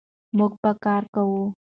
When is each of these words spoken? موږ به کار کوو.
موږ 0.37 0.53
به 0.61 0.71
کار 0.83 1.03
کوو. 1.13 1.43